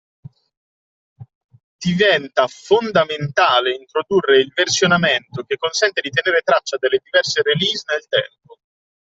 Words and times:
Diventa 1.77 2.47
fondamentale 2.47 3.73
introdurre 3.75 4.39
il 4.39 4.51
versionamento 4.51 5.43
che 5.43 5.57
consente 5.57 6.01
di 6.01 6.09
tenere 6.09 6.41
traccia 6.41 6.77
delle 6.79 6.99
diverse 7.03 7.43
release 7.43 7.83
nel 7.91 8.07
tempo. 8.07 8.57